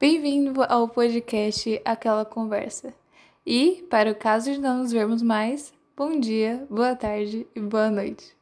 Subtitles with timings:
[0.00, 2.94] Bem-vindo ao podcast Aquela Conversa.
[3.44, 7.90] E, para o caso de não nos vermos mais, bom dia, boa tarde e boa
[7.90, 8.37] noite.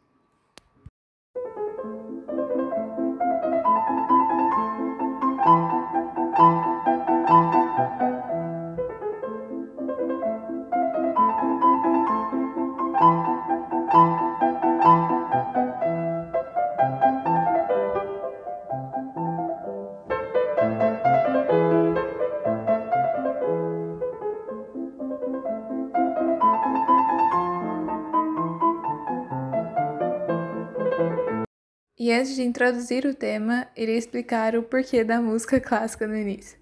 [32.07, 36.57] E antes de introduzir o tema, irei explicar o porquê da música clássica no início.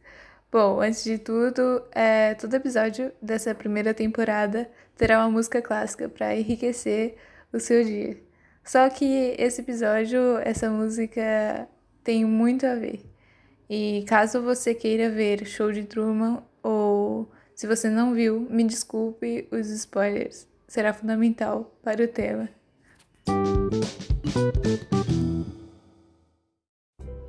[0.51, 6.35] Bom, antes de tudo, é, todo episódio dessa primeira temporada terá uma música clássica para
[6.35, 7.17] enriquecer
[7.53, 8.17] o seu dia.
[8.65, 11.69] Só que esse episódio, essa música
[12.03, 13.05] tem muito a ver.
[13.69, 19.47] E caso você queira ver Show de Truman ou se você não viu, me desculpe
[19.51, 20.49] os spoilers.
[20.67, 22.49] Será fundamental para o tema.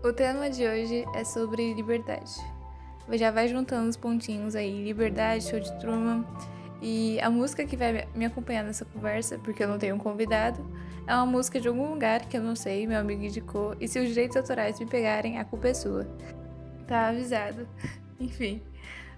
[0.06, 2.36] O tema de hoje é sobre liberdade.
[3.14, 6.24] Já vai juntando os pontinhos aí, liberdade, show de Truman.
[6.80, 10.64] E a música que vai me acompanhar nessa conversa, porque eu não tenho um convidado,
[11.08, 13.98] é uma música de algum lugar que eu não sei, meu amigo indicou, e se
[13.98, 16.08] os direitos autorais me pegarem, a culpa é sua.
[16.88, 17.68] Tá avisado.
[18.22, 18.62] Enfim.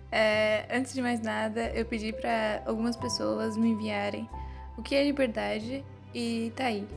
[0.09, 4.30] É, antes de mais nada, eu pedi para algumas pessoas me enviarem
[4.77, 5.83] o que é liberdade
[6.15, 6.88] e tá aí.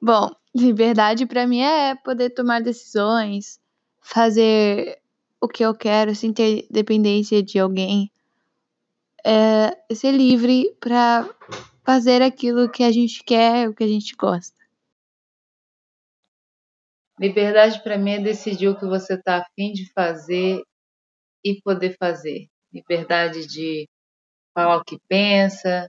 [0.00, 3.60] Bom, liberdade para mim é poder tomar decisões,
[4.00, 5.00] fazer
[5.40, 8.10] o que eu quero sem ter dependência de alguém.
[9.24, 11.28] É ser livre para
[11.84, 14.56] fazer aquilo que a gente quer, o que a gente gosta.
[17.18, 20.62] Liberdade para mim é decidir o que você está afim de fazer
[21.44, 22.46] e poder fazer.
[22.72, 23.88] Liberdade de
[24.54, 25.88] falar o que pensa,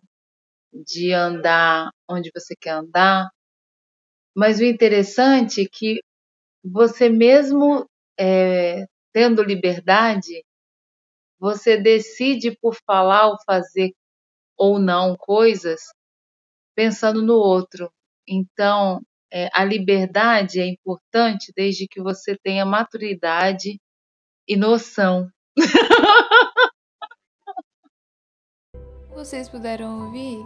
[0.73, 3.29] de andar onde você quer andar,
[4.35, 6.01] mas o interessante é que
[6.63, 10.43] você mesmo é, tendo liberdade,
[11.39, 13.93] você decide por falar ou fazer
[14.57, 15.81] ou não coisas
[16.75, 17.91] pensando no outro.
[18.27, 19.01] Então,
[19.31, 23.79] é, a liberdade é importante desde que você tenha maturidade
[24.47, 25.29] e noção.
[29.13, 30.39] Vocês puderam ouvir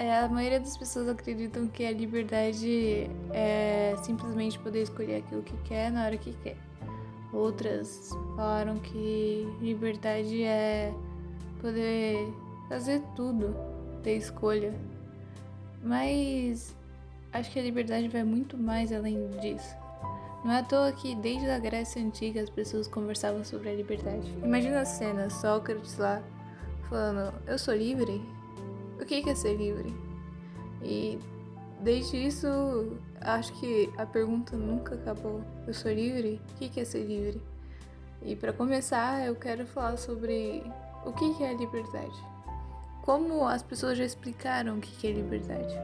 [0.00, 5.54] é, a maioria das pessoas acreditam que a liberdade é simplesmente poder escolher aquilo que
[5.58, 6.56] quer na hora que quer.
[7.30, 10.90] Outras falaram que liberdade é
[11.60, 12.32] poder
[12.66, 13.54] fazer tudo,
[14.02, 14.74] ter escolha.
[15.82, 16.74] Mas
[17.30, 19.76] acho que a liberdade vai muito mais além disso.
[20.42, 24.34] Não é à toa que desde a Grécia Antiga as pessoas conversavam sobre a liberdade.
[24.42, 26.22] Imagina a cena, Sócrates lá
[26.88, 28.39] falando, eu sou livre?
[29.02, 29.94] O que é ser livre?
[30.82, 31.18] E
[31.80, 32.46] desde isso,
[33.20, 35.42] acho que a pergunta nunca acabou.
[35.66, 36.40] Eu sou livre?
[36.50, 37.40] O que é ser livre?
[38.22, 40.62] E para começar, eu quero falar sobre
[41.04, 42.16] o que é liberdade.
[43.02, 45.74] Como as pessoas já explicaram o que é liberdade.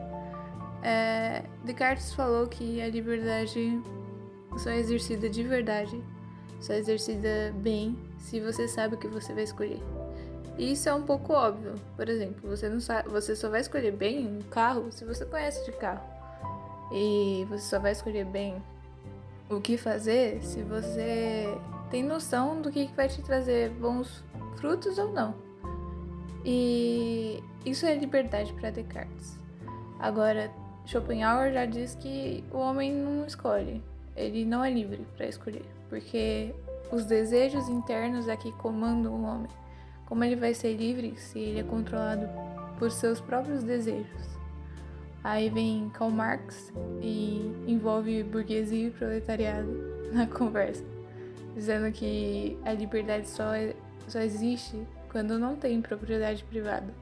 [0.83, 3.81] É, Descartes falou que a liberdade
[4.59, 6.03] só é exercida de verdade,
[6.61, 9.81] só é exercida bem se você sabe o que você vai escolher.
[10.59, 11.75] E isso é um pouco óbvio.
[11.97, 15.65] Por exemplo, você não sabe, você só vai escolher bem um carro se você conhece
[15.65, 16.05] de carro.
[16.93, 18.63] E você só vai escolher bem
[19.51, 21.47] o que fazer se você
[21.91, 24.25] tem noção do que vai te trazer bons
[24.57, 25.35] frutos ou não.
[26.45, 29.39] E isso é liberdade para Descartes.
[29.99, 30.51] Agora,
[30.87, 33.83] Schopenhauer já diz que o homem não escolhe,
[34.15, 36.55] ele não é livre para escolher, porque
[36.93, 39.51] os desejos internos é que comandam o homem.
[40.07, 42.29] Como ele vai ser livre se ele é controlado
[42.79, 44.37] por seus próprios desejos?
[45.23, 46.73] Aí vem Karl Marx
[47.03, 49.69] e envolve burguesia e proletariado
[50.15, 50.85] na conversa,
[51.55, 53.75] dizendo que a liberdade só, é,
[54.07, 54.81] só existe
[55.11, 56.95] quando não tem propriedade privada.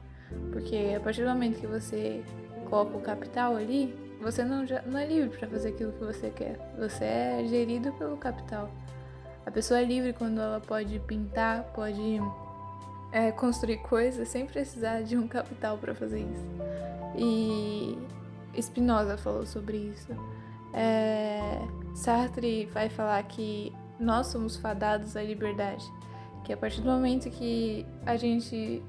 [0.51, 2.23] Porque a partir do momento que você
[2.67, 6.57] coloca o capital ali, você não, não é livre para fazer aquilo que você quer.
[6.79, 8.71] Você é gerido pelo capital.
[9.45, 12.19] A pessoa é livre quando ela pode pintar, pode
[13.15, 16.45] é, construir coisas sem precisar de um capital para fazer isso.
[17.17, 17.97] E
[18.61, 20.09] Spinoza falou sobre isso.
[20.73, 21.61] É,
[21.95, 25.85] Sartre vai falar que nós somos fadados à liberdade,
[26.43, 28.83] que a partir do momento que a gente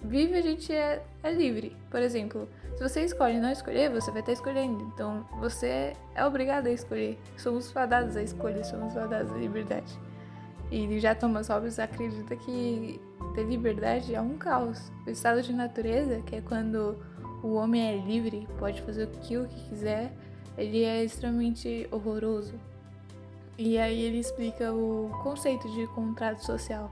[0.00, 1.76] vive, a gente é, é livre.
[1.90, 4.92] Por exemplo, se você escolhe não escolher, você vai estar escolhendo.
[4.94, 7.18] Então você é obrigado a escolher.
[7.36, 9.98] Somos fadados a escolher, somos fadados à liberdade.
[10.72, 12.98] E já Thomas Hobbes acredita que
[13.34, 14.90] ter liberdade é um caos.
[15.06, 16.96] O estado de natureza, que é quando
[17.42, 20.10] o homem é livre, pode fazer aquilo que quiser,
[20.56, 22.54] ele é extremamente horroroso.
[23.58, 26.90] E aí ele explica o conceito de contrato social,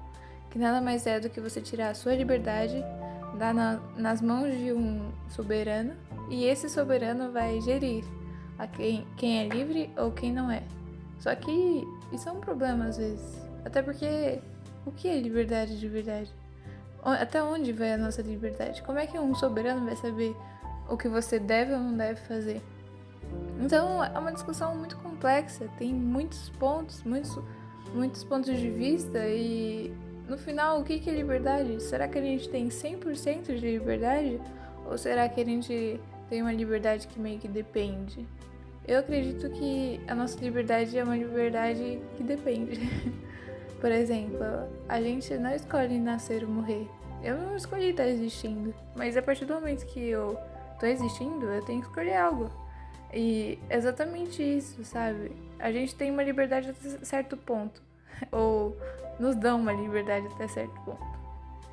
[0.51, 2.85] que nada mais é do que você tirar a sua liberdade,
[3.39, 5.95] dar na, nas mãos de um soberano,
[6.29, 8.05] e esse soberano vai gerir
[8.59, 10.63] a quem, quem é livre ou quem não é.
[11.19, 11.83] Só que
[12.13, 13.50] isso é um problema às vezes.
[13.65, 14.41] Até porque
[14.87, 16.31] o que é liberdade de verdade?
[17.03, 18.83] Até onde vai a nossa liberdade?
[18.83, 20.37] Como é que um soberano vai saber
[20.89, 22.61] o que você deve ou não deve fazer?
[23.61, 27.39] Então é uma discussão muito complexa, tem muitos pontos, muitos,
[27.95, 29.95] muitos pontos de vista e
[30.29, 31.83] no final o que é liberdade?
[31.83, 34.41] Será que a gente tem 100% de liberdade?
[34.87, 38.27] Ou será que a gente tem uma liberdade que meio que depende?
[38.87, 42.81] Eu acredito que a nossa liberdade é uma liberdade que depende.
[43.81, 44.45] Por exemplo,
[44.89, 46.89] a gente não escolhe nascer ou morrer.
[47.23, 50.39] Eu não escolhi estar existindo, mas a partir do momento que eu
[50.79, 52.51] tô existindo, eu tenho que escolher algo.
[53.13, 55.33] E exatamente isso, sabe?
[55.59, 57.83] A gente tem uma liberdade até certo ponto,
[58.31, 58.77] ou
[59.19, 61.21] nos dão uma liberdade até certo ponto.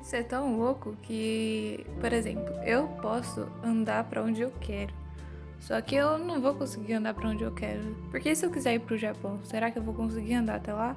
[0.00, 4.94] Isso é tão louco que, por exemplo, eu posso andar para onde eu quero.
[5.60, 7.94] Só que eu não vou conseguir andar para onde eu quero.
[8.10, 10.96] Porque se eu quiser ir pro Japão, será que eu vou conseguir andar até lá?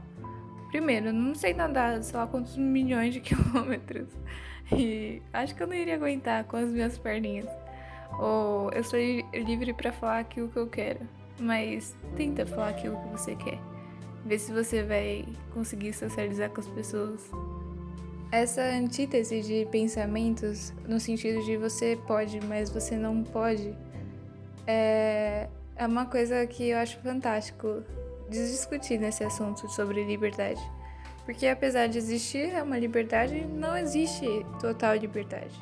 [0.71, 4.07] Primeiro, não sei nadar, sei lá quantos milhões de quilômetros.
[4.71, 7.47] E acho que eu não iria aguentar com as minhas perninhas.
[8.17, 8.97] Ou eu sou
[9.33, 11.01] livre para falar aquilo que eu quero.
[11.37, 13.59] Mas tenta falar aquilo que você quer.
[14.25, 17.29] Vê se você vai conseguir socializar com as pessoas.
[18.31, 23.75] Essa antítese de pensamentos, no sentido de você pode, mas você não pode,
[24.65, 27.83] é, é uma coisa que eu acho fantástico
[28.31, 30.61] discutir nesse assunto sobre liberdade.
[31.25, 34.25] Porque apesar de existir uma liberdade, não existe
[34.59, 35.53] total liberdade.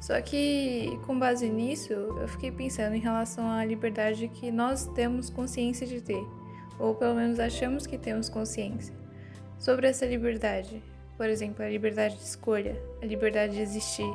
[0.00, 5.28] Só que com base nisso, eu fiquei pensando em relação à liberdade que nós temos
[5.30, 6.24] consciência de ter,
[6.78, 8.94] ou pelo menos achamos que temos consciência.
[9.58, 10.82] Sobre essa liberdade,
[11.16, 14.08] por exemplo, a liberdade de escolha, a liberdade de existir.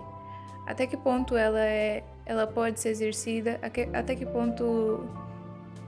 [0.68, 3.60] Até que ponto ela é, ela pode ser exercida?
[3.94, 5.10] Até que ponto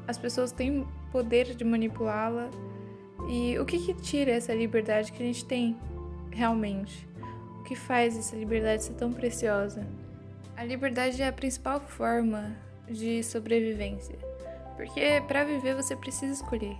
[0.07, 2.49] as pessoas têm poder de manipulá-la.
[3.29, 5.77] E o que, que tira essa liberdade que a gente tem
[6.31, 7.07] realmente?
[7.59, 9.87] O que faz essa liberdade ser tão preciosa?
[10.57, 12.55] A liberdade é a principal forma
[12.89, 14.17] de sobrevivência,
[14.75, 16.75] porque para viver você precisa escolher.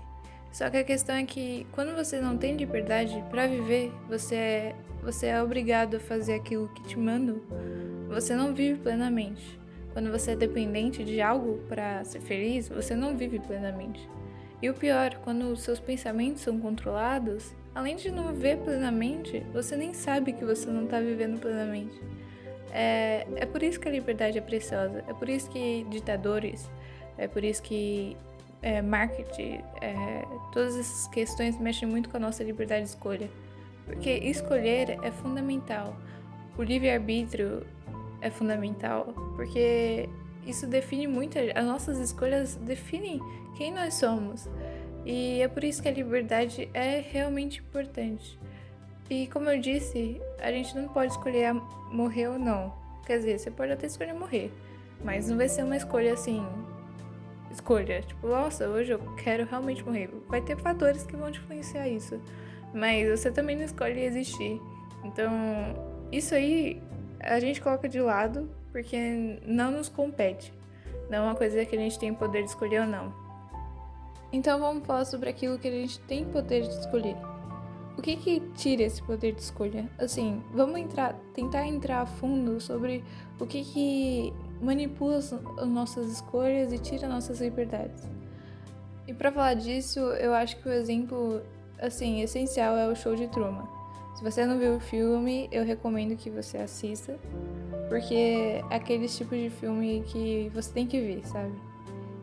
[0.51, 4.75] Só que a questão é que quando você não tem liberdade para viver, você é,
[5.01, 7.41] você é obrigado a fazer aquilo que te mandam,
[8.09, 9.59] você não vive plenamente.
[9.93, 14.09] Quando você é dependente de algo para ser feliz, você não vive plenamente.
[14.63, 19.75] E o pior, quando os seus pensamentos são controlados, além de não viver plenamente, você
[19.75, 21.99] nem sabe que você não está vivendo plenamente.
[22.71, 26.71] É, é por isso que a liberdade é preciosa, é por isso que ditadores,
[27.17, 28.15] é por isso que
[28.61, 33.29] é, marketing, é, todas essas questões mexem muito com a nossa liberdade de escolha.
[33.85, 35.93] Porque escolher é fundamental.
[36.57, 37.67] O livre-arbítrio
[38.21, 40.07] é fundamental, porque
[40.45, 43.19] isso define muito, as nossas escolhas definem
[43.55, 44.49] quem nós somos.
[45.05, 48.39] E é por isso que a liberdade é realmente importante.
[49.09, 51.53] E como eu disse, a gente não pode escolher
[51.91, 52.73] morrer ou não.
[53.05, 54.51] Quer dizer, você pode até escolher morrer,
[55.03, 56.45] mas não vai ser uma escolha assim.
[57.51, 60.09] Escolha, tipo, nossa, hoje eu quero realmente morrer.
[60.27, 62.19] Vai ter fatores que vão te influenciar isso,
[62.73, 64.59] mas você também não escolhe existir.
[65.03, 65.31] Então,
[66.11, 66.81] isso aí
[67.19, 70.51] a gente coloca de lado porque não nos compete.
[71.09, 73.13] Não é uma coisa que a gente tem poder de escolher ou não.
[74.31, 77.15] Então vamos falar sobre aquilo que a gente tem poder de escolher.
[77.95, 79.87] O que que tira esse poder de escolha?
[79.99, 83.03] Assim, vamos entrar, tentar entrar a fundo sobre
[83.39, 88.09] o que que manipula as nossas escolhas e tira nossas liberdades.
[89.07, 91.43] E para falar disso, eu acho que o exemplo
[91.77, 93.67] assim essencial é o show de Truman.
[94.15, 97.19] Se você não viu o filme, eu recomendo que você assista,
[97.87, 101.53] porque é aqueles tipos de filme que você tem que ver, sabe?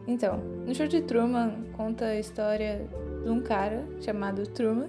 [0.07, 2.87] Então, no show de Truman conta a história
[3.23, 4.89] de um cara chamado Truman,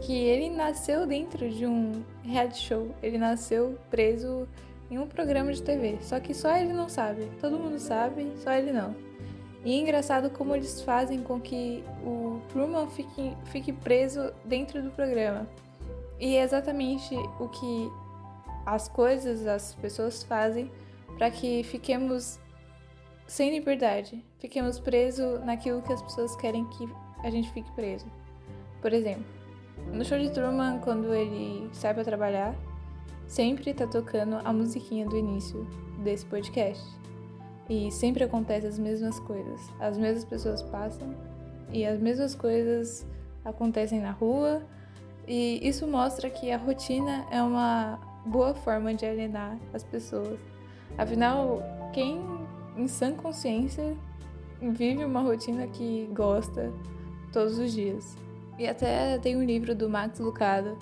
[0.00, 2.94] que ele nasceu dentro de um reality show.
[3.02, 4.48] Ele nasceu preso
[4.90, 7.28] em um programa de TV, só que só ele não sabe.
[7.40, 8.94] Todo mundo sabe, só ele não.
[9.64, 14.90] E é engraçado como eles fazem com que o Truman fique, fique preso dentro do
[14.90, 15.46] programa.
[16.18, 17.90] E é exatamente o que
[18.74, 20.70] as coisas, as pessoas fazem
[21.16, 22.38] para que fiquemos
[23.26, 26.88] sem liberdade, fiquemos presos naquilo que as pessoas querem que
[27.24, 28.06] a gente fique preso.
[28.82, 29.24] Por exemplo,
[29.92, 32.54] no show de Truman, quando ele sai para trabalhar,
[33.26, 35.66] sempre tá tocando a musiquinha do início
[36.02, 36.84] desse podcast.
[37.70, 39.60] E sempre acontece as mesmas coisas.
[39.78, 41.14] As mesmas pessoas passam
[41.70, 43.06] e as mesmas coisas
[43.44, 44.62] acontecem na rua.
[45.26, 50.38] E isso mostra que a rotina é uma boa forma de alienar as pessoas.
[50.96, 52.22] Afinal, quem
[52.76, 53.96] em sã consciência
[54.60, 56.72] vive uma rotina que gosta
[57.32, 58.16] todos os dias?
[58.58, 60.76] E até tem um livro do Max Lucado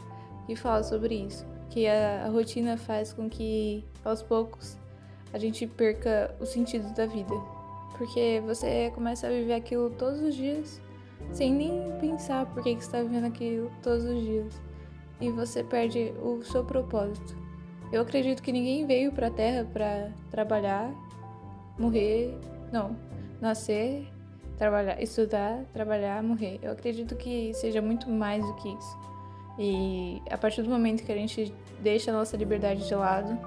[0.47, 4.79] que fala sobre isso, que a, rotina faz com que aos poucos
[5.33, 7.35] a gente perca o sentido da vida.
[7.99, 10.81] Porque você começa a viver aquilo todos os dias,
[11.33, 14.66] sem nem pensar por que, que está vivendo aquilo todos os dias.
[15.21, 17.37] E você perde o seu propósito.
[17.93, 20.93] Eu acredito que ninguém veio para a Terra para trabalhar,
[21.79, 22.37] morrer,
[22.73, 22.97] não,
[23.41, 24.07] nascer,
[24.59, 26.59] trabalhar, estudar, trabalhar, morrer.
[26.63, 28.99] Eu acredito que seja muito mais do que isso.
[29.59, 33.39] E a partir do momento que a gente deixa a nossa liberdade de lado,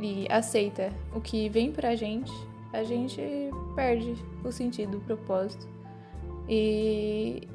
[0.00, 2.32] e aceita o que vem pra gente,
[2.72, 3.20] a gente
[3.74, 5.66] perde o sentido, o propósito.
[6.48, 7.48] E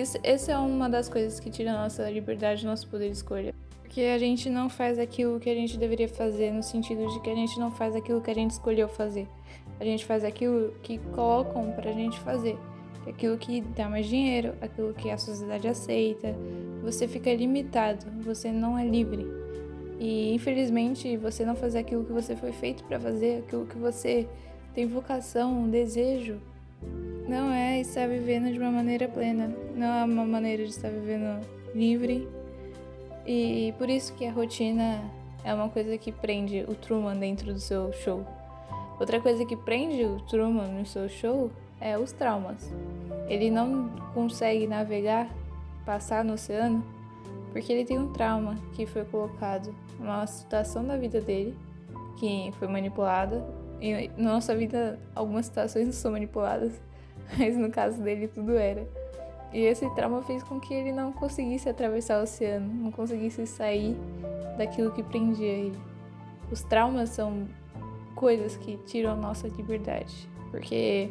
[0.00, 3.54] isso, essa é uma das coisas que tira a nossa liberdade, nosso poder de escolha.
[3.80, 7.30] Porque a gente não faz aquilo que a gente deveria fazer, no sentido de que
[7.30, 9.26] a gente não faz aquilo que a gente escolheu fazer.
[9.80, 12.56] A gente faz aquilo que colocam pra gente fazer.
[13.06, 16.34] Aquilo que dá mais dinheiro, aquilo que a sociedade aceita.
[16.82, 19.26] Você fica limitado, você não é livre.
[19.98, 24.28] E infelizmente você não fazer aquilo que você foi feito para fazer, aquilo que você
[24.74, 26.40] tem vocação, um desejo,
[27.28, 31.46] não é estar vivendo de uma maneira plena, não é uma maneira de estar vivendo
[31.74, 32.26] livre.
[33.26, 35.02] E por isso que a rotina
[35.44, 38.24] é uma coisa que prende o Truman dentro do seu show.
[38.98, 42.72] Outra coisa que prende o Truman no seu show é os traumas.
[43.28, 45.28] Ele não consegue navegar,
[45.84, 46.82] passar no oceano
[47.52, 51.56] porque ele tem um trauma que foi colocado, uma situação da vida dele
[52.18, 53.44] que foi manipulada.
[53.80, 56.80] E na nossa vida, algumas situações não são manipuladas,
[57.36, 58.86] mas no caso dele, tudo era.
[59.52, 63.96] E esse trauma fez com que ele não conseguisse atravessar o oceano, não conseguisse sair
[64.58, 65.78] daquilo que prendia ele.
[66.50, 67.46] Os traumas são
[68.14, 71.10] coisas que tiram a nossa liberdade, porque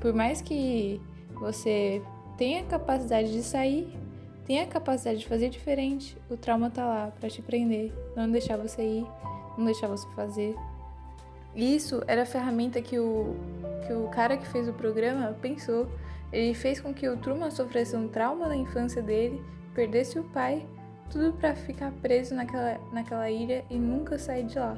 [0.00, 1.00] por mais que
[1.34, 2.00] você
[2.36, 3.92] tenha capacidade de sair,
[4.46, 8.56] tem a capacidade de fazer diferente, o trauma tá lá para te prender, não deixar
[8.56, 9.06] você ir,
[9.58, 10.54] não deixar você fazer.
[11.54, 13.34] Isso era a ferramenta que o,
[13.86, 15.88] que o cara que fez o programa pensou.
[16.32, 19.42] Ele fez com que o Truman sofresse um trauma na infância dele,
[19.74, 20.66] perdesse o pai,
[21.10, 24.76] tudo para ficar preso naquela, naquela ilha e nunca sair de lá.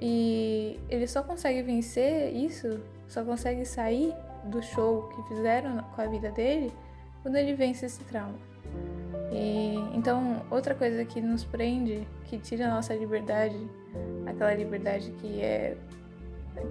[0.00, 4.14] E ele só consegue vencer isso, só consegue sair
[4.44, 6.72] do show que fizeram com a vida dele
[7.22, 8.38] quando ele vence esse trauma.
[9.32, 13.56] E então, outra coisa que nos prende, que tira a nossa liberdade,
[14.26, 15.76] aquela liberdade que é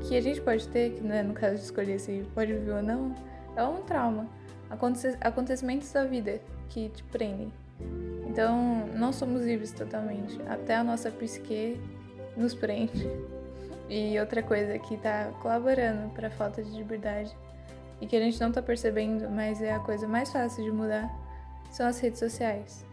[0.08, 2.72] que a gente pode ter, que não é no caso de escolher se pode viver
[2.72, 3.16] ou não,
[3.56, 4.28] é um trauma.
[5.22, 7.52] Acontecimentos da vida que te prendem.
[8.28, 10.42] Então, não somos livres totalmente.
[10.48, 11.80] Até a nossa psique
[12.36, 13.08] nos prende.
[13.90, 17.36] E outra coisa que está colaborando para a falta de liberdade
[18.02, 21.10] e que a gente não está percebendo, mas é a coisa mais fácil de mudar,
[21.70, 22.84] são as redes sociais.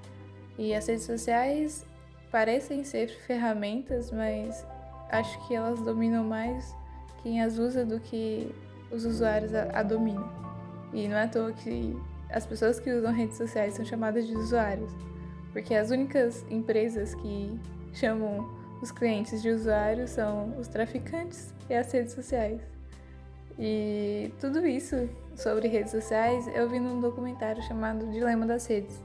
[0.59, 1.87] E as redes sociais
[2.31, 4.67] parecem ser ferramentas, mas
[5.11, 6.77] acho que elas dominam mais
[7.23, 8.55] quem as usa do que
[8.91, 10.29] os usuários a, a dominam.
[10.93, 11.97] E não é à toa que
[12.31, 14.91] as pessoas que usam redes sociais são chamadas de usuários,
[15.53, 17.59] porque as únicas empresas que
[17.93, 18.49] chamam
[18.81, 22.61] os clientes de usuários são os traficantes e as redes sociais.
[23.59, 29.03] E tudo isso sobre redes sociais eu vi num documentário chamado Dilema das Redes.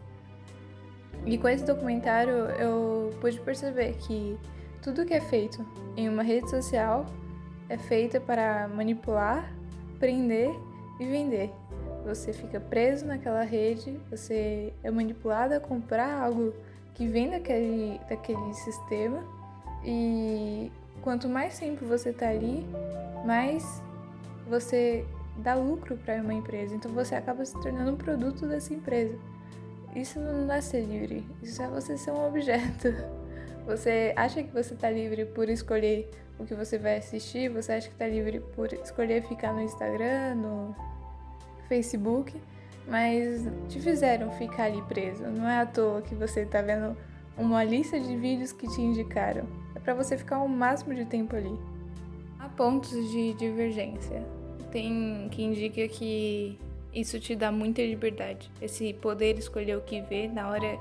[1.26, 4.38] E com esse documentário eu pude perceber que
[4.82, 5.66] tudo que é feito
[5.98, 7.06] em uma rede social
[7.70, 9.52] é feito para manipular,
[10.00, 10.52] prender
[11.00, 11.52] e vender.
[12.06, 16.54] Você fica preso naquela rede, você é manipulado a comprar algo
[16.94, 19.24] que vem daquele, daquele sistema
[19.84, 22.66] e quanto mais tempo você tá ali,
[23.26, 23.82] mais
[24.48, 25.06] você
[25.38, 29.18] dá lucro para uma empresa, então você acaba se tornando um produto dessa empresa.
[29.96, 32.90] Isso não é ser livre, isso é você ser um objeto.
[33.66, 36.08] Você acha que você está livre por escolher
[36.38, 40.36] o que você vai assistir, você acha que está livre por escolher ficar no Instagram,
[40.36, 40.76] no
[41.68, 42.36] Facebook,
[42.88, 45.24] mas te fizeram ficar ali preso.
[45.24, 46.96] Não é à toa que você está vendo
[47.38, 49.46] uma lista de vídeos que te indicaram.
[49.76, 51.58] É para você ficar o máximo de tempo ali.
[52.40, 54.24] Há pontos de divergência.
[54.72, 56.60] Tem que indica que
[56.94, 58.50] isso te dá muita liberdade.
[58.62, 60.80] Esse poder escolher o que vê na hora,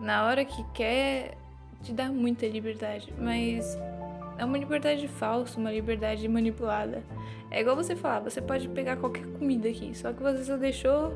[0.00, 1.36] na hora que quer,
[1.82, 3.12] te dá muita liberdade.
[3.18, 3.78] Mas
[4.38, 7.02] é uma liberdade falsa, uma liberdade manipulada.
[7.50, 11.12] É igual você falar, você pode pegar qualquer comida aqui, só que você só deixou,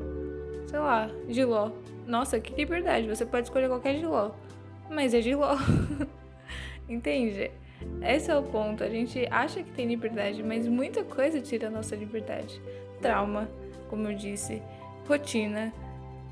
[0.67, 1.71] sei lá, giló.
[2.07, 4.31] Nossa, que liberdade, você pode escolher qualquer giló.
[4.89, 5.55] Mas é giló.
[6.89, 7.51] Entende?
[8.01, 8.83] Esse é o ponto.
[8.83, 12.61] A gente acha que tem liberdade, mas muita coisa tira a nossa liberdade.
[13.01, 13.49] Trauma,
[13.89, 14.61] como eu disse,
[15.07, 15.73] rotina,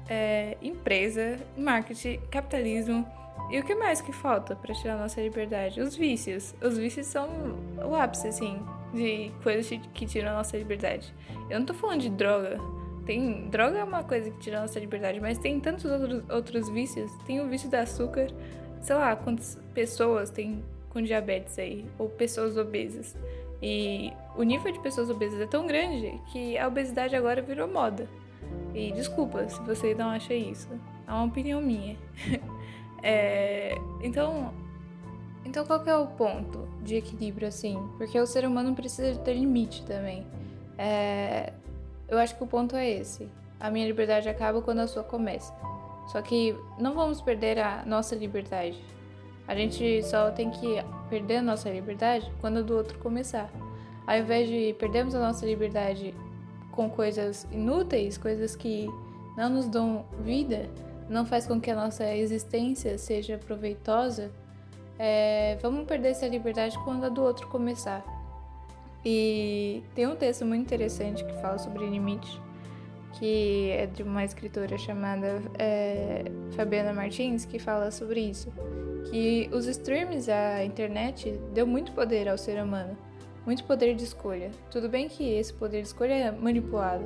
[0.07, 3.07] é, empresa, marketing, capitalismo.
[3.49, 5.81] E o que mais que falta para tirar nossa liberdade?
[5.81, 6.53] Os vícios.
[6.61, 7.27] Os vícios são
[7.83, 8.61] o ápice, assim,
[8.93, 11.13] de coisas que tiram nossa liberdade.
[11.49, 12.59] Eu não tô falando de droga.
[13.05, 17.11] Tem, droga é uma coisa que tira nossa liberdade, mas tem tantos outros, outros vícios.
[17.25, 18.27] Tem o vício do açúcar.
[18.81, 23.15] Sei lá quantas pessoas tem com diabetes aí, ou pessoas obesas.
[23.61, 28.07] E o nível de pessoas obesas é tão grande que a obesidade agora virou moda.
[28.73, 30.69] E desculpa se você não acha isso.
[31.07, 31.97] É uma opinião minha.
[33.03, 34.53] é, então,
[35.45, 37.77] então qual que é o ponto de equilíbrio assim?
[37.97, 40.25] Porque o ser humano precisa ter limite também.
[40.77, 41.53] É,
[42.07, 43.29] eu acho que o ponto é esse.
[43.59, 45.53] A minha liberdade acaba quando a sua começa.
[46.07, 48.83] Só que não vamos perder a nossa liberdade.
[49.47, 50.77] A gente só tem que
[51.09, 53.49] perder a nossa liberdade quando a do outro começar.
[54.07, 56.15] Ao invés de perdermos a nossa liberdade
[56.71, 58.87] com coisas inúteis, coisas que
[59.37, 60.69] não nos dão vida,
[61.09, 64.31] não faz com que a nossa existência seja proveitosa,
[64.97, 68.03] é, vamos perder essa liberdade quando a do outro começar.
[69.03, 72.39] E tem um texto muito interessante que fala sobre limite,
[73.13, 78.51] que é de uma escritora chamada é, Fabiana Martins, que fala sobre isso
[79.09, 82.97] que os streams, a internet, deu muito poder ao ser humano,
[83.45, 84.51] muito poder de escolha.
[84.69, 87.03] Tudo bem que esse poder de escolha é manipulado,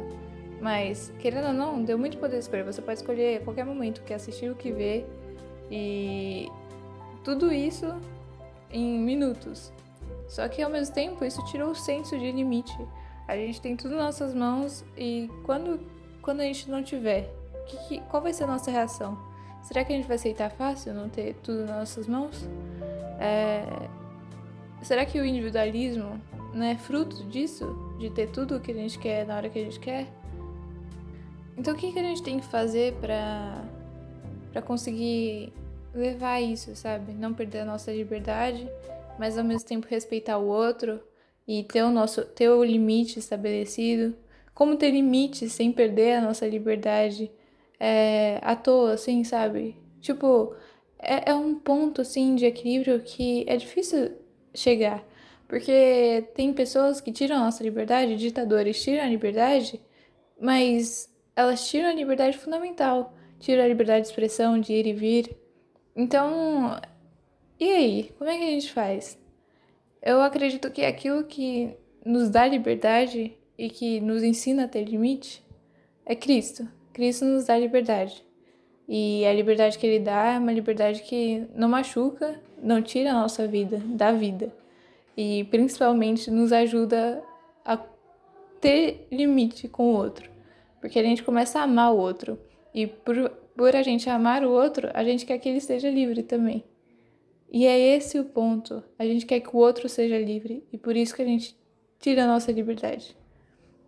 [0.62, 2.64] mas querendo ou não, deu muito poder de.
[2.64, 5.08] Você pode escolher a qualquer momento o que assistir, o que ver
[5.70, 6.50] e
[7.24, 7.86] tudo isso
[8.72, 9.72] em minutos.
[10.28, 12.76] Só que ao mesmo tempo isso tirou o senso de limite.
[13.28, 15.80] A gente tem tudo nas nossas mãos e quando,
[16.22, 17.30] quando a gente não tiver,
[17.66, 19.18] que, que, qual vai ser a nossa reação?
[19.62, 22.48] Será que a gente vai aceitar fácil não ter tudo nas nossas mãos?
[23.20, 23.64] É...
[24.82, 26.20] Será que o individualismo
[26.54, 27.96] não é fruto disso?
[27.98, 30.08] De ter tudo o que a gente quer na hora que a gente quer?
[31.58, 33.64] Então o que, que a gente tem que fazer para
[34.52, 35.52] para conseguir
[35.94, 37.14] levar isso, sabe?
[37.14, 38.70] Não perder a nossa liberdade,
[39.18, 41.02] mas ao mesmo tempo respeitar o outro
[41.48, 44.16] e ter o nosso ter o limite estabelecido.
[44.54, 47.32] Como ter limites sem perder a nossa liberdade?
[47.84, 49.76] é, à toa, assim, sabe?
[50.00, 50.56] Tipo,
[51.00, 54.12] é, é um ponto, assim, de equilíbrio que é difícil
[54.54, 55.04] chegar.
[55.50, 59.82] Porque tem pessoas que tiram a nossa liberdade, ditadores tiram a liberdade,
[60.40, 65.36] mas elas tiram a liberdade fundamental, tiram a liberdade de expressão, de ir e vir.
[65.96, 66.80] Então,
[67.60, 68.12] e aí?
[68.18, 69.18] Como é que a gente faz?
[70.02, 75.44] Eu acredito que aquilo que nos dá liberdade e que nos ensina a ter limite
[76.06, 76.68] é Cristo.
[76.92, 78.24] Cristo nos dá liberdade.
[78.88, 83.14] E a liberdade que ele dá é uma liberdade que não machuca, não tira a
[83.14, 84.54] nossa vida, dá vida.
[85.16, 87.24] E principalmente nos ajuda
[87.64, 87.78] a
[88.60, 90.33] ter limite com o outro.
[90.84, 92.38] Porque a gente começa a amar o outro.
[92.74, 96.24] E por, por a gente amar o outro, a gente quer que ele esteja livre
[96.24, 96.62] também.
[97.50, 98.84] E é esse o ponto.
[99.00, 100.62] A gente quer que o outro seja livre.
[100.74, 101.58] E por isso que a gente
[102.02, 103.16] tira a nossa liberdade.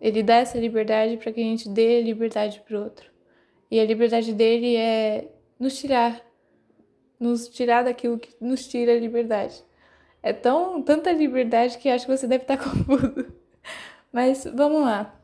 [0.00, 3.10] Ele dá essa liberdade para que a gente dê liberdade para o outro.
[3.70, 5.28] E a liberdade dele é
[5.60, 6.24] nos tirar,
[7.20, 9.62] nos tirar daquilo que nos tira a liberdade.
[10.22, 13.34] É tão tanta liberdade que acho que você deve estar confuso.
[14.10, 15.15] Mas vamos lá.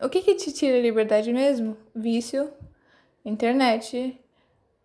[0.00, 1.76] O que, que te tira a liberdade mesmo?
[1.94, 2.52] Vício,
[3.24, 4.20] internet,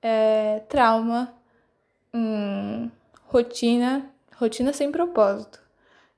[0.02, 1.34] é, trauma,
[2.13, 2.89] hum,
[3.26, 5.62] rotina, rotina sem propósito.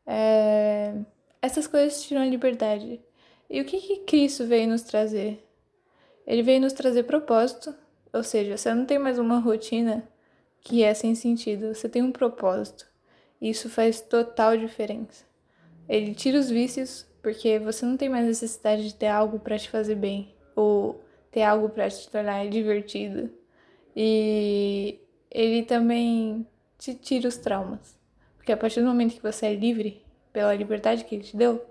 [0.06, 0.93] É,
[1.41, 3.01] essas coisas tiram a liberdade.
[3.49, 5.43] E o que, que Cristo veio nos trazer?
[6.25, 7.75] Ele veio nos trazer propósito,
[8.13, 10.08] ou seja, você não tem mais uma rotina
[10.62, 12.88] que é sem sentido, você tem um propósito.
[13.41, 15.25] Isso faz total diferença.
[15.89, 19.69] Ele tira os vícios porque você não tem mais necessidade de ter algo para te
[19.69, 23.31] fazer bem ou ter algo para te tornar divertido.
[23.95, 24.99] E
[25.31, 26.45] ele também
[26.77, 27.97] te tira os traumas.
[28.36, 31.65] Porque a partir do momento que você é livre, pela liberdade que ele te deu,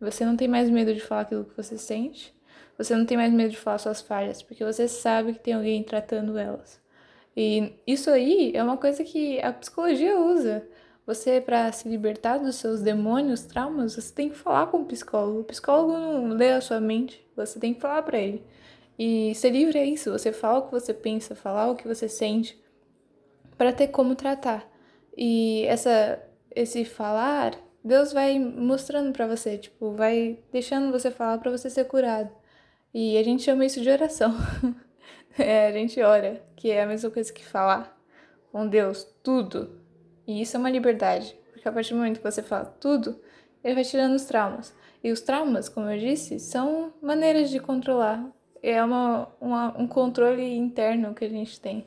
[0.00, 2.34] você não tem mais medo de falar aquilo que você sente,
[2.76, 5.82] você não tem mais medo de falar suas falhas, porque você sabe que tem alguém
[5.84, 6.80] tratando elas.
[7.36, 10.66] E isso aí é uma coisa que a psicologia usa.
[11.06, 15.40] Você, para se libertar dos seus demônios, traumas, você tem que falar com o psicólogo.
[15.40, 18.44] O psicólogo não lê a sua mente, você tem que falar para ele.
[18.98, 22.08] E ser livre é isso, você fala o que você pensa, falar o que você
[22.08, 22.60] sente,
[23.56, 24.68] para ter como tratar.
[25.16, 26.20] E essa,
[26.54, 31.84] esse falar, Deus vai mostrando para você, tipo, vai deixando você falar para você ser
[31.84, 32.30] curado.
[32.92, 34.34] E a gente chama isso de oração.
[35.38, 37.96] é, a gente ora, que é a mesma coisa que falar
[38.50, 39.85] com Deus, tudo.
[40.26, 43.20] E isso é uma liberdade, porque a partir do momento que você fala tudo,
[43.62, 44.74] ele vai tirando os traumas.
[45.02, 48.28] E os traumas, como eu disse, são maneiras de controlar.
[48.62, 51.86] É uma, uma, um controle interno que a gente tem.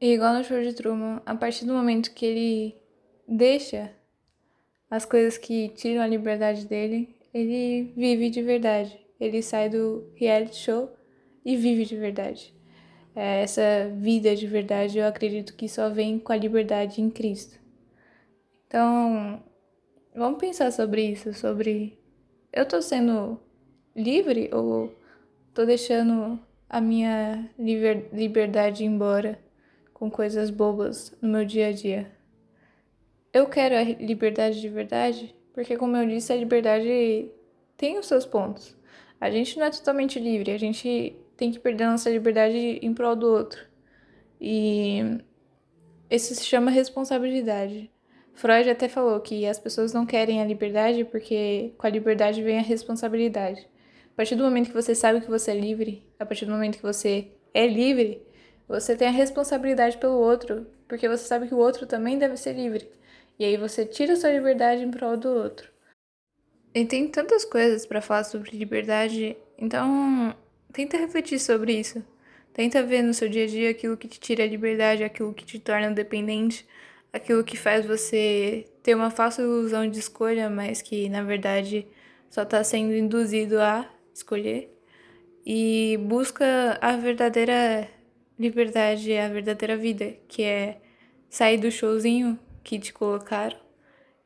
[0.00, 2.76] E igual no show de Truman, a partir do momento que ele
[3.26, 3.92] deixa
[4.90, 9.00] as coisas que tiram a liberdade dele, ele vive de verdade.
[9.18, 10.92] Ele sai do reality show
[11.44, 12.54] e vive de verdade.
[13.14, 17.58] É, essa vida de verdade eu acredito que só vem com a liberdade em Cristo.
[18.66, 19.42] Então,
[20.14, 21.98] vamos pensar sobre isso, sobre
[22.52, 23.38] eu tô sendo
[23.94, 24.94] livre ou
[25.52, 29.38] tô deixando a minha liber, liberdade embora
[29.92, 32.10] com coisas bobas no meu dia a dia.
[33.32, 37.30] Eu quero a liberdade de verdade, porque como eu disse, a liberdade
[37.76, 38.76] tem os seus pontos.
[39.20, 43.16] A gente não é totalmente livre, a gente tem que perder nossa liberdade em prol
[43.16, 43.66] do outro.
[44.40, 45.18] E
[46.08, 47.90] isso se chama responsabilidade.
[48.32, 52.60] Freud até falou que as pessoas não querem a liberdade porque com a liberdade vem
[52.60, 53.68] a responsabilidade.
[54.12, 56.76] A partir do momento que você sabe que você é livre, a partir do momento
[56.76, 58.22] que você é livre,
[58.68, 62.52] você tem a responsabilidade pelo outro, porque você sabe que o outro também deve ser
[62.52, 62.88] livre.
[63.36, 65.72] E aí você tira sua liberdade em prol do outro.
[66.72, 70.36] E tem tantas coisas para falar sobre liberdade, então
[70.72, 72.04] tenta refletir sobre isso.
[72.52, 75.44] Tenta ver no seu dia a dia aquilo que te tira a liberdade, aquilo que
[75.44, 76.66] te torna dependente,
[77.12, 81.86] aquilo que faz você ter uma falsa ilusão de escolha, mas que na verdade
[82.28, 84.70] só está sendo induzido a escolher.
[85.44, 87.88] E busca a verdadeira
[88.38, 90.80] liberdade, a verdadeira vida, que é
[91.28, 93.58] sair do showzinho que te colocaram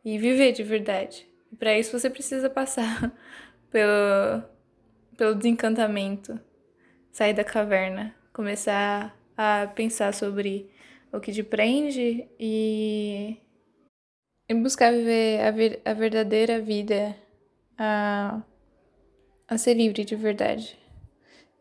[0.04, 1.26] e viver de verdade.
[1.58, 3.12] Para isso você precisa passar
[3.70, 4.42] pelo,
[5.16, 6.38] pelo desencantamento
[7.12, 10.70] sair da caverna, começar a pensar sobre
[11.12, 13.38] o que te prende e,
[14.48, 17.16] e buscar viver a, ver, a verdadeira vida,
[17.78, 18.42] a,
[19.48, 20.78] a ser livre de verdade.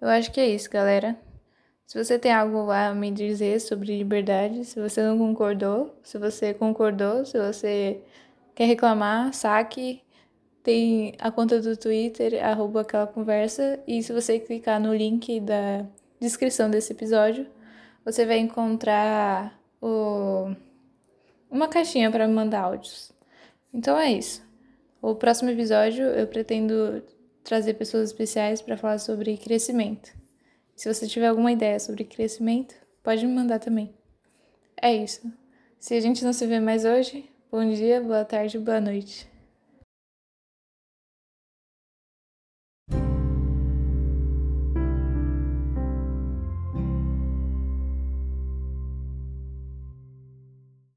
[0.01, 1.17] Eu acho que é isso, galera.
[1.87, 6.53] Se você tem algo a me dizer sobre liberdade, se você não concordou, se você
[6.53, 8.01] concordou, se você
[8.55, 10.01] quer reclamar, saque
[10.65, 15.85] tem a conta do Twitter, arroba aquela conversa, e se você clicar no link da
[16.19, 17.45] descrição desse episódio,
[18.03, 20.51] você vai encontrar o...
[21.51, 23.11] uma caixinha para mandar áudios.
[23.71, 24.43] Então é isso.
[24.99, 27.03] O próximo episódio eu pretendo
[27.43, 30.09] trazer pessoas especiais para falar sobre crescimento.
[30.75, 32.73] Se você tiver alguma ideia sobre crescimento,
[33.03, 33.93] pode me mandar também.
[34.81, 35.31] É isso.
[35.79, 39.34] Se a gente não se vê mais hoje, bom dia, boa tarde, boa noite.